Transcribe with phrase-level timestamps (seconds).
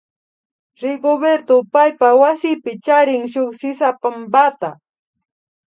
[0.81, 4.69] Rigoberto paypa wasipi charin shuk sisapampata